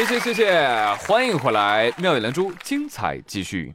[0.00, 3.74] 谢谢谢谢，欢迎回来，妙语连珠，精彩继续。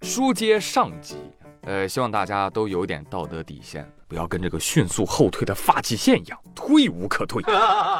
[0.00, 1.18] 书接上集，
[1.64, 7.42] 呃，希望大家都有点道德底线，不要跟这个迅速后退的发际线一样，退无可退。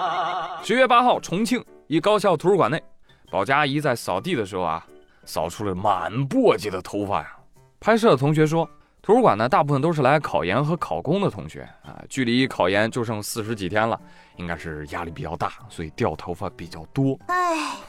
[0.64, 2.82] 十月八号，重庆一高校图书馆内，
[3.30, 4.86] 保洁阿姨在扫地的时候啊，
[5.26, 7.36] 扫出了满簸箕的头发呀。
[7.78, 8.66] 拍摄的同学说，
[9.02, 13.98] 图书馆呢，大部分都是来考研和考公的同学啊，距离考研就剩四十几天了，
[14.36, 17.18] 应该是压力比较大，所以掉头发比较多。
[17.26, 17.34] 哎，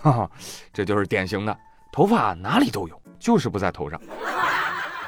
[0.01, 0.31] 哈哈，
[0.73, 1.57] 这就是典型的
[1.91, 3.01] 头发哪里都有。
[3.19, 4.01] 就是不在头上。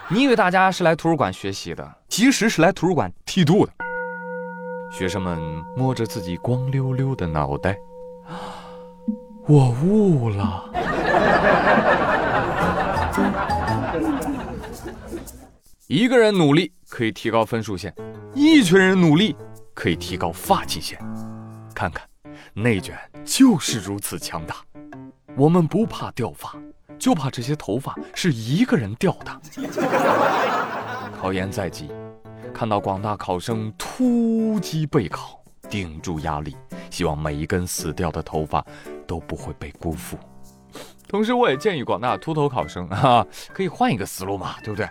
[0.07, 3.73] 你以为大家是来图书馆学习的，其实是来图书馆剃度的。
[4.91, 5.39] 学生们
[5.75, 7.75] 摸着自己光溜溜的脑袋，
[9.47, 10.69] 我悟了。
[15.87, 17.93] 一个人努力可以提高分数线，
[18.33, 19.35] 一群人努力
[19.73, 20.97] 可以提高发际线。
[21.75, 22.07] 看看，
[22.53, 24.55] 内卷就是如此强大。
[25.35, 26.55] 我们不怕掉发。
[26.97, 29.41] 就怕这些头发是一个人掉的。
[31.19, 31.91] 考研在即，
[32.53, 36.55] 看到广大考生突击备考，顶住压力，
[36.89, 38.65] 希望每一根死掉的头发
[39.05, 40.17] 都不会被辜负。
[41.09, 44.87] 同时，我也建议广大秃头考生啊，可以换一个思路嘛，对不对？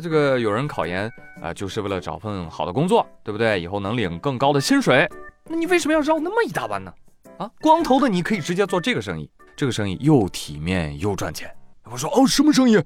[0.00, 1.12] 那这个有人考研
[1.42, 3.60] 啊，就是为了找份好的工作，对不对？
[3.60, 5.06] 以后能领更高的薪水，
[5.44, 6.90] 那你为什么要绕那么一大弯呢？
[7.36, 9.30] 啊，光头的你可以直接做这个生意。
[9.54, 11.54] 这个生意又体面又赚钱。
[11.84, 12.82] 我说哦，什么生意？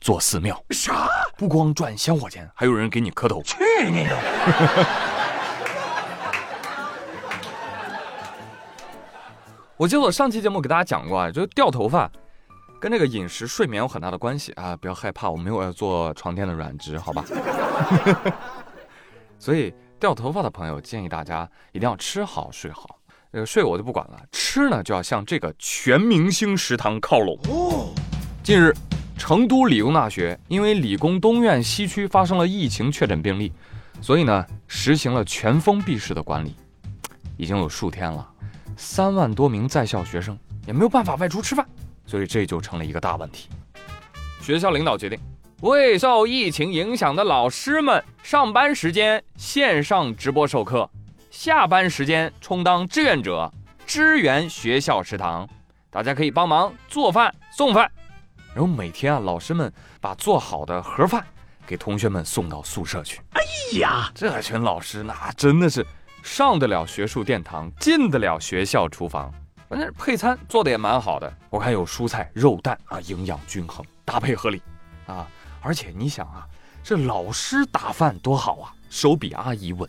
[0.00, 0.56] 做寺庙。
[0.70, 1.08] 啥？
[1.36, 3.42] 不光赚香火钱，还有人给你磕头。
[3.42, 3.56] 去
[3.90, 4.16] 你的！
[9.76, 12.08] 我记得我上期节目给大家讲过啊，就掉头发
[12.82, 17.24] 跟这个饮食睡眠有很大的关系啊，不要害怕，我没有要做床垫的软植，好吧？
[19.38, 22.98] 所以掉头发的朋友建议大家一定要吃好睡好。
[23.32, 27.38] 这个睡我就不管了，吃呢就要向这个全明星食堂靠拢。
[28.42, 28.74] 近日，
[29.16, 33.52] 成都理工大学因为理工东院西区发生了疫情确诊病例，
[34.00, 36.56] 所以呢实行了全封闭式的管理，
[37.36, 38.28] 已经有数天了，
[38.76, 40.36] 三万多名在校学生
[40.66, 41.64] 也没有办法外出吃饭，
[42.12, 43.48] 所以这就成了一个大问题。
[44.42, 45.18] 学校领导决定，
[45.62, 50.90] 为受疫情影响的老师们上班时间线上直播授课。
[51.30, 53.50] 下班时间充当志愿者，
[53.86, 55.48] 支援学校食堂，
[55.88, 57.90] 大家可以帮忙做饭送饭，
[58.54, 61.24] 然后每天啊，老师们把做好的盒饭
[61.66, 63.22] 给同学们送到宿舍去。
[63.30, 63.42] 哎
[63.78, 65.86] 呀，这群老师那真的是
[66.22, 69.32] 上得了学术殿堂，进得了学校厨房，
[69.72, 71.32] 关键是配餐做的也蛮好的。
[71.48, 74.60] 我看有蔬菜、肉蛋啊，营养均衡，搭配合理
[75.06, 75.26] 啊。
[75.62, 76.46] 而且你想啊，
[76.84, 79.88] 这老师打饭多好啊，手比阿姨稳。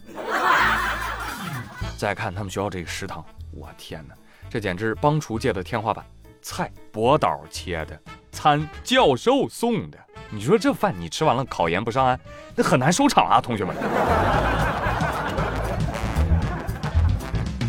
[1.98, 4.16] 再看他们学校这个食堂，我天哪，
[4.50, 6.06] 这简直是帮厨界的天花板！
[6.42, 8.00] 菜博导切的，
[8.32, 10.00] 餐教授送的。
[10.30, 12.18] 你说这饭你吃完了，考研不上岸，
[12.56, 13.76] 那很难收场啊，同学们。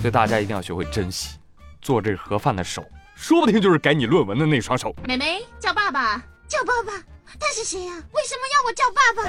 [0.01, 1.37] 所以大家一定要学会珍惜
[1.85, 2.83] 做这盒饭的手，
[3.15, 4.93] 说不定就是改你论文的那双手。
[5.07, 6.17] 妹妹叫爸爸，
[6.49, 6.99] 叫爸爸，
[7.39, 7.93] 他是谁呀？
[8.13, 9.23] 为什么要我叫爸爸？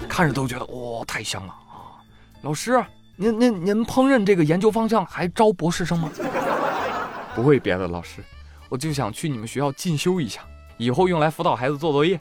[0.10, 2.02] 看着都觉得哇，太香了啊！
[2.42, 2.84] 老师，
[3.14, 6.10] 您您您烹饪这个研究方向还招博士生吗？
[7.36, 8.24] 不会别的，老师，
[8.68, 10.40] 我就想去你们学校进修一下，
[10.76, 12.20] 以后用来辅导孩子做作业。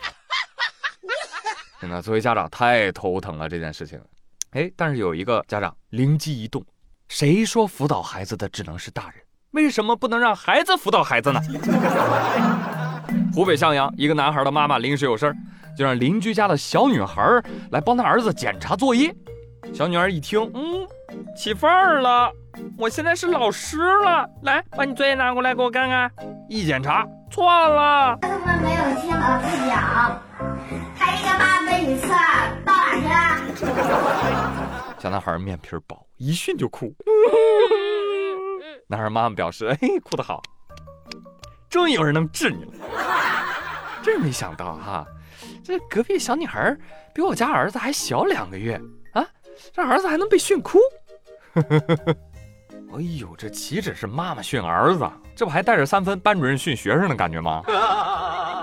[1.81, 3.99] 真的，作为家长太头疼了这件事情。
[4.51, 6.65] 哎，但是有一个家长灵机一动，
[7.07, 9.15] 谁说辅导孩子的只能是大人？
[9.51, 11.39] 为什么不能让孩子辅导孩子呢？
[13.33, 15.35] 湖北襄阳一个男孩的妈妈临时有事儿。
[15.77, 19.15] 就让邻居家的小女孩来帮他儿子检查作业。
[19.73, 20.85] 小女儿一听，嗯，
[21.37, 22.29] 起范儿了，
[22.77, 26.11] 我现在是老师了，来，把你作业拿过来给我看看。
[26.49, 28.17] 一检查，错了。
[28.19, 30.21] 他们没有听老师讲，
[30.97, 32.07] 他一个八分一错，
[32.65, 34.95] 到哪去了？
[34.97, 36.93] 小男孩面皮薄，一训就哭。
[38.87, 40.41] 男孩妈妈表示，哎，哭得好，
[41.69, 42.71] 终于有人能治你了。
[44.01, 45.05] 真没想到哈。
[45.63, 46.75] 这隔壁小女孩
[47.13, 48.79] 比我家儿子还小两个月
[49.13, 49.25] 啊！
[49.73, 50.79] 这儿子还能被训哭？
[51.55, 57.61] 哎呦，这岂止是妈妈训儿子，这不还带着三分班主任训学生的感觉吗？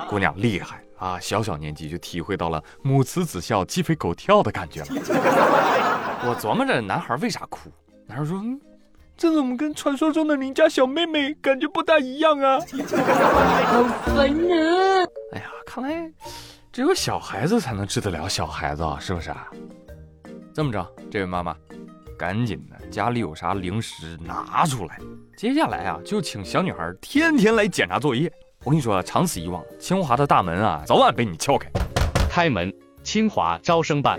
[0.08, 4.86] 姑娘厉害啊，小小年纪就体会到了母慈子孝、鸡飞狗跳的感觉了。
[6.26, 7.70] 我琢磨着男孩为啥哭，
[8.06, 8.60] 男孩说：“嗯
[9.18, 13.82] 这怎么跟传说中的邻家小妹妹感觉不大一样啊？” 好
[14.14, 15.04] 烦人！
[15.32, 16.12] 哎呀，看来。
[16.70, 19.48] 只有小孩子才能治得了小孩子啊，是不是啊？
[20.52, 21.56] 这么着，这位妈妈，
[22.18, 24.98] 赶紧的，家里有啥零食拿出来。
[25.38, 28.30] 接下来啊，就请小女孩天天来检查作业。
[28.66, 31.70] 我跟你说，长此以往，清华的大门啊，早晚被你撬开。
[32.28, 32.74] 开门，
[33.04, 34.18] 清华招生办。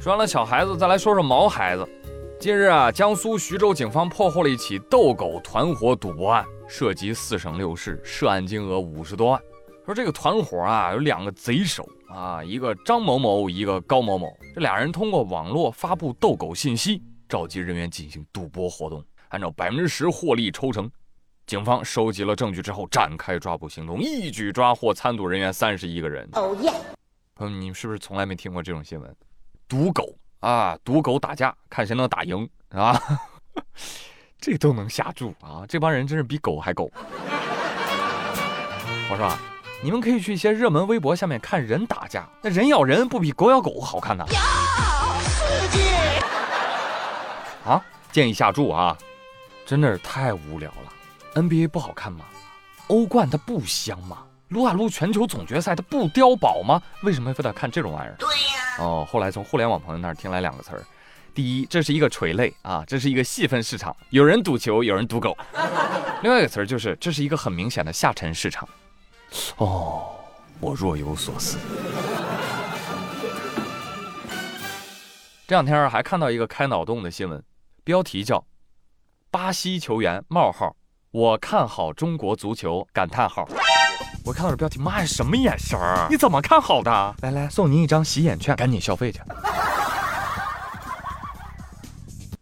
[0.00, 1.84] 说完了小孩子，再来说说毛孩子。
[2.38, 9.42] 近日啊，江苏徐州警方破获了一起斗狗团伙赌博案，涉及四省六市，涉案金额五十多万。
[9.84, 11.84] 说这个团伙啊，有两个贼首
[12.14, 14.32] 啊，一个张某某，一个高某某。
[14.54, 20.88] 这俩人通过网络发布斗狗信息，召集人员进行赌博活动，按照百分之十获利抽成。
[21.48, 26.28] 警方收集了证据之后，展开抓捕行动，一举抓获参赌人员三十一个人。
[26.32, 26.70] 哦耶！
[27.34, 29.16] 朋友，你是不是从来没听过这种新闻？
[29.66, 30.14] 赌狗。
[30.40, 33.00] 啊，赌狗打架，看谁能打赢啊！
[34.38, 35.64] 这都能下注啊！
[35.66, 36.92] 这帮人真是比狗还狗。
[39.10, 39.38] 我说啊，
[39.82, 44.26] 你们可以去一些热门微博下面看人打架，那人咬人不比狗咬狗好看呐？
[45.22, 45.80] 刺激！
[47.64, 48.94] 啊，建议下注啊！
[49.64, 50.92] 真的是太无聊了。
[51.34, 52.24] NBA 不好看吗？
[52.88, 54.24] 欧冠它不香吗？
[54.48, 56.82] 撸啊撸全球总决赛它不碉堡吗？
[57.02, 58.16] 为什么非得看这种玩意儿？
[58.18, 58.78] 对呀。
[58.78, 60.82] 哦，后来从互联网朋友那儿听来两个词儿，
[61.34, 65.36] 第一，这是一个垂类啊，这是一个细分市场，有人赌球，有人赌狗。
[66.22, 68.66] 另外一个词儿就是，这是一个很明显的下沉市场。
[69.58, 70.08] 哦，
[70.60, 71.58] 我若有所思。
[75.46, 77.42] 这两天还看到一个开脑洞的新闻，
[77.84, 78.46] 标题叫
[79.30, 80.76] “巴西球员冒号
[81.10, 83.48] 我看好中国足球感叹号”。
[84.26, 86.06] 我看到这标题，妈呀，什么眼神儿？
[86.10, 87.14] 你怎么看好的？
[87.22, 89.20] 来来，送您一张洗眼券，赶紧消费去。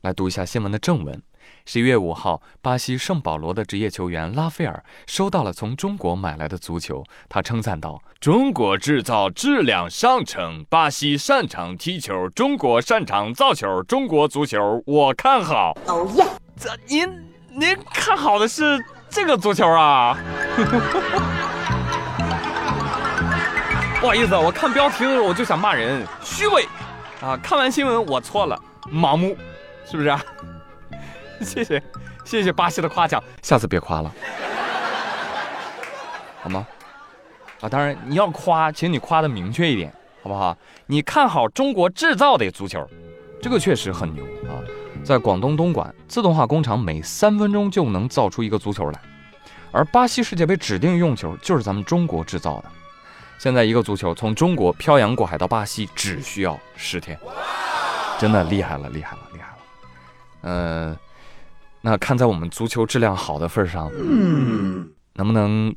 [0.03, 1.23] 来读一下新闻的正文。
[1.65, 10.65] 十一月五号，巴西圣保罗的职业球员拉斐尔收到了从中国买来的足球，他称赞道：“中国制造，质量上乘。
[10.69, 13.83] 巴西擅长踢球，中国擅长造球。
[13.85, 16.25] 中国足球，我看好。”哦耶！
[16.57, 17.09] 这您
[17.58, 20.14] 您看好的是这个足球啊？
[23.99, 26.69] 不好意思，我看标题的时候我就想骂人，虚伪
[27.23, 27.35] 啊！
[27.43, 28.61] 看完新闻我错了，
[28.93, 29.35] 盲目，
[29.91, 30.23] 是不是啊？
[31.41, 31.82] 谢谢，
[32.26, 34.12] 谢谢巴西的夸奖，下次别夸了，
[36.43, 36.67] 好吗？
[37.62, 39.91] 啊，当然你要夸，请你夸的明确一点，
[40.23, 40.55] 好不好？
[40.85, 42.87] 你看好中国制造的足球，
[43.41, 44.23] 这个确实很牛！
[45.06, 49.00] 在广东东莞，自动化工厂每三分钟就能造出一个足球来，
[49.70, 52.64] 而巴西世界杯指定用球就是咱们中国制造的。
[53.38, 57.17] 现在一个足球从中国漂洋过海到巴西只需要十天，
[58.19, 59.58] 真的厉害了，厉害了，厉害了。
[60.41, 60.97] 呃，
[61.82, 63.88] 那看在我们足球质量好的份上，
[65.14, 65.73] 能不能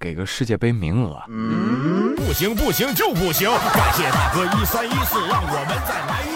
[0.00, 1.22] 给个世界杯名额？
[2.16, 3.48] 不行不行就不行！
[3.72, 6.31] 感谢大哥一三一四，让我们再来一次。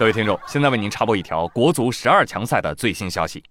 [0.00, 3.44] 各位听众，现在为您插播一条国足十二强赛的最新消息。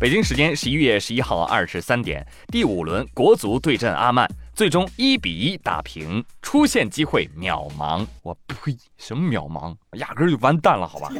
[0.00, 8.04] 北京时间十一月十一号二十三点，第五轮国足对阵阿曼，最终一比一打平，出线机会渺茫。
[8.24, 9.72] 我呸，什么渺茫？
[9.98, 11.12] 压根就完蛋了，好吧？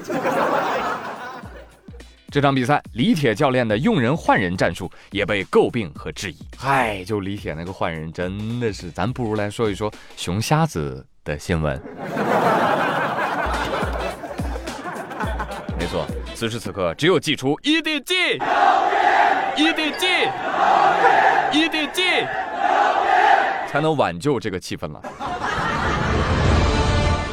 [2.33, 6.39] 这场比赛，李铁教练的用人换人战术也被诟病和质疑。
[6.59, 11.81] 嗨，就李铁那个换人，真的是，咱不如来说一说熊瞎子的新闻。
[15.93, 16.07] 没错。
[16.35, 18.41] 此时此刻，只有祭出 EDG，EDG，EDG，
[23.69, 25.03] 才能挽救这个气氛了。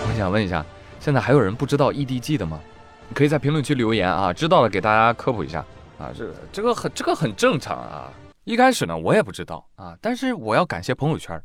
[0.02, 0.66] 我想问一下，
[1.00, 2.60] 现在还有人不知道 EDG 的吗？
[3.08, 5.64] 你可以在评论区留言啊，知道了给大家科普一下
[5.98, 6.12] 啊。
[6.14, 8.12] 这这个很这个很正常啊。
[8.44, 11.42] 一开始呢，我也不知道啊，但是我要感谢朋友圈。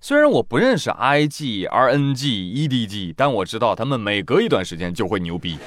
[0.00, 5.58] 虽然我不认识 IG、RNG、EDG，但我知道他们每隔一段时间就会牛逼。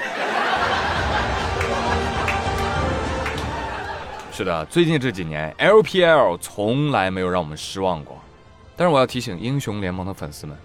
[4.34, 8.18] 是的，最近这几年 LPL 从来没有让我们失望过。
[8.78, 10.58] 但是我要提醒英雄联盟的粉丝们，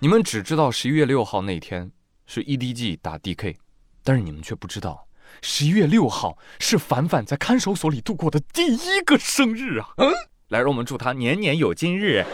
[0.00, 1.90] 你们只知道十一月六号那天
[2.26, 3.54] 是 EDG 打 DK，
[4.02, 5.06] 但是你们却不知道
[5.40, 9.90] 十一月六号是凡凡在看守所里度过的第一个生日啊！
[9.98, 10.10] 嗯，
[10.48, 12.24] 来，让我们祝他年年有今日。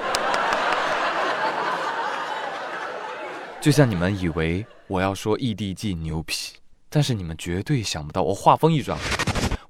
[3.61, 6.55] 就像你们以为我要说 EDG 牛皮，
[6.89, 8.99] 但是你们绝对想不到，我话锋一转。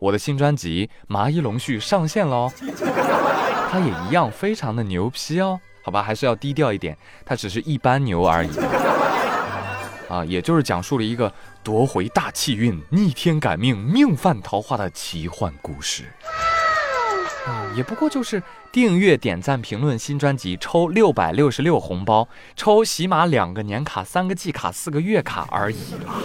[0.05, 2.53] 我的新专辑《麻衣龙絮》上线喽，
[3.73, 6.95] 它也一样非常的牛批哦，好吧，还是要低调一点，
[7.25, 8.51] 它只是一般牛而已。
[10.11, 11.33] 啊，也就是讲述了一个
[11.63, 16.05] 夺回大气运、逆天改命、命犯桃花的奇幻故事。
[17.49, 26.21] 啊，也不过就是订阅、点赞、评论新专辑，抽六百六十六红包，抽喜马两个年卡、三个季卡、四个月卡而已啦。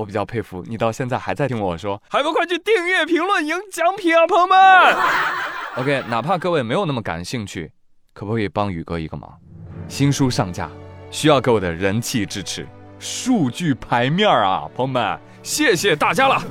[0.00, 4.56] 我比较佩服你，到现在还在听我说，还不快去订阅、评论、赢奖品啊，朋友们！
[5.76, 7.70] OK，哪怕各位没有那么感兴趣，
[8.14, 9.30] 可不可以帮宇哥一个忙？
[9.88, 10.70] 新书上架，
[11.10, 12.66] 需要各位的人气支持，
[12.98, 16.42] 数据牌面啊，朋友们，谢谢大家了。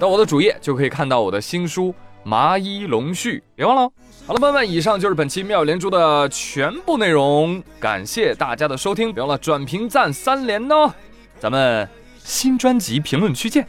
[0.00, 1.90] 到我的主页就可以看到我的新书
[2.24, 3.82] 《麻衣龙絮》，别忘了。
[4.26, 10.92] 好了，朋友们，以上就是本期妙连珠的全部内容，感谢大家的收听，别忘了转评赞三连哦。
[11.40, 11.88] 咱们
[12.22, 13.66] 新专辑评论区见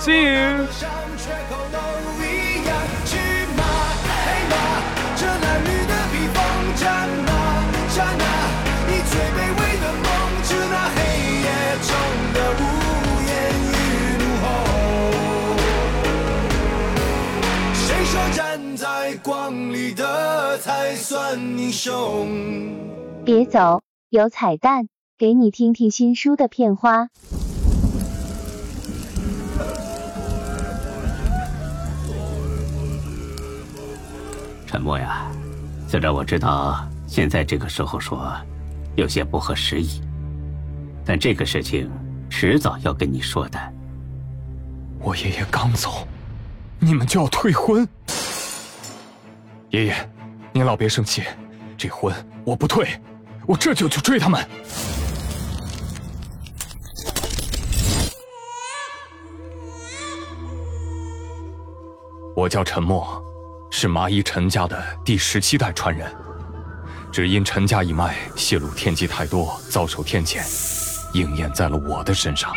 [0.00, 0.66] ，See you。
[19.22, 22.28] 光里的才算英雄。
[23.24, 27.08] 别走，有彩蛋，给你听听新书的片花。
[34.66, 35.30] 沉默呀，
[35.86, 38.34] 虽然我知道现在这个时候说
[38.96, 40.02] 有些不合时宜，
[41.04, 41.88] 但这个事情
[42.28, 43.72] 迟早要跟你说的。
[44.98, 46.08] 我爷爷刚走，
[46.80, 47.86] 你们就要退婚？
[49.70, 49.94] 爷爷，
[50.52, 51.22] 您老别生气，
[51.78, 52.12] 这婚
[52.44, 53.00] 我不退，
[53.46, 54.44] 我这就去追他们。
[62.44, 63.24] 我叫陈默，
[63.70, 66.14] 是麻衣陈家的第十七代传人，
[67.10, 70.42] 只因陈家一脉泄露天机太多，遭受天谴，
[71.14, 72.52] 应验在了我的身上。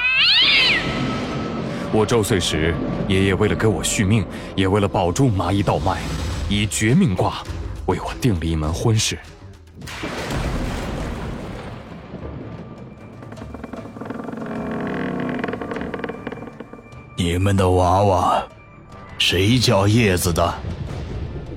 [1.94, 2.76] 我周岁时，
[3.08, 4.26] 爷爷为了给我续命，
[4.58, 6.02] 也为了保住麻衣道脉。
[6.50, 7.42] 以绝命卦
[7.86, 9.18] 为我定了一门婚事。
[17.16, 18.48] 你们的娃娃，
[19.30, 20.54] 谁叫叶子的？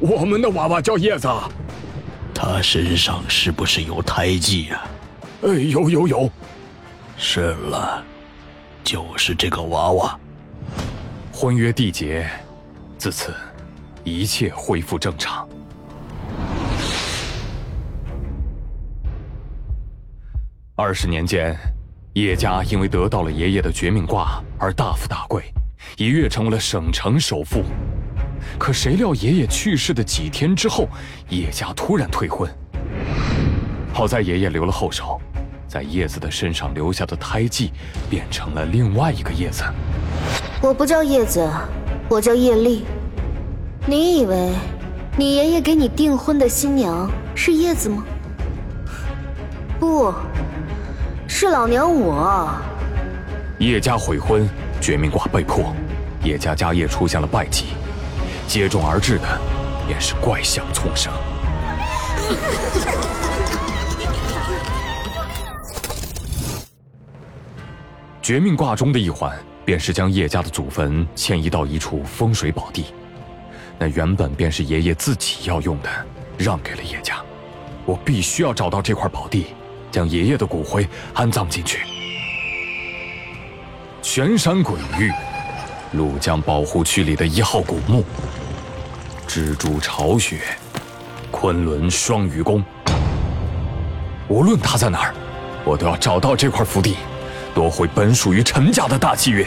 [0.01, 1.29] 我们的娃娃叫叶子。
[2.35, 4.85] 他身上是不是有胎记啊？
[5.43, 6.29] 哎，有有有。
[7.17, 8.03] 是了，
[8.83, 10.19] 就是这个娃娃。
[11.33, 12.29] 婚约缔结，
[12.99, 13.33] 自此。
[14.03, 15.49] 一切恢复正常。
[20.75, 21.57] 二十年间，
[22.15, 25.45] 叶家因为得到了爷爷的绝命卦而大富大贵，
[25.97, 27.65] 一跃成为了省城首富。
[28.59, 30.89] 可谁料爷爷去世的几天之后，
[31.29, 32.51] 叶家突然退婚。
[33.93, 35.21] 好在爷爷留了后手，
[35.67, 37.73] 在叶子的身上留下的胎记
[38.09, 39.65] 变成了另外一个叶子。
[40.63, 41.49] 我不叫叶子，
[42.09, 42.85] 我叫叶丽。
[43.87, 44.53] 你以为
[45.17, 48.05] 你爷爷给你订婚的新娘是叶子吗？
[49.79, 50.13] 不
[51.27, 52.51] 是老娘我。
[53.59, 54.49] 叶家悔婚，
[54.81, 55.77] 绝命卦被破，
[56.25, 57.67] 叶家家业出现了败绩，
[58.49, 59.39] 接踵而至的
[59.87, 61.13] 便是怪象丛生。
[68.23, 72.87] 绝命卦中的一环，便是将叶家的祖坟迁移到一处风水宝地。
[73.79, 75.91] 那原本便是爷爷自己要用的，
[76.39, 77.17] 让给了叶家。
[77.85, 79.47] 我必须要找到这块宝地，
[79.91, 81.81] 将爷爷的骨灰安葬进去。
[84.03, 85.13] 全山鬼域，
[85.95, 88.03] 庐江保护区里的一号古墓，
[89.29, 90.41] 蜘蛛巢穴，
[91.31, 92.65] 昆仑双鱼宫。
[94.29, 95.15] 无论他在哪儿，
[95.65, 96.97] 我都要找到这块福地，
[97.55, 99.47] 夺回本属于陈家的大气运，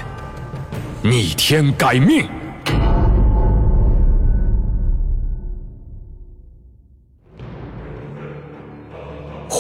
[1.02, 2.28] 逆天改命。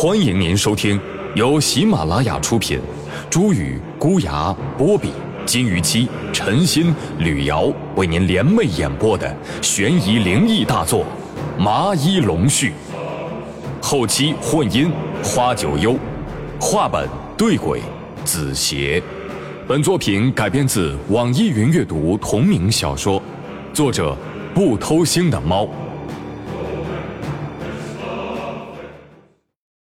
[0.03, 0.99] 欢迎您收听
[1.33, 2.77] 由喜马拉雅出品，
[3.29, 5.13] 朱宇、孤牙、波比、
[5.45, 11.05] 金鱼姬、陈鑫、吕瑶为您联袂演播的悬疑灵异大作
[11.57, 12.65] 《麻衣龙絮》，
[13.81, 14.91] 后期混音
[15.23, 15.95] 花九幽，
[16.59, 17.07] 画本
[17.37, 17.79] 对鬼
[18.25, 19.01] 子邪。
[19.65, 23.23] 本作品改编自网易云阅读同名小说，
[23.73, 24.13] 作者
[24.53, 25.65] 不偷腥的猫。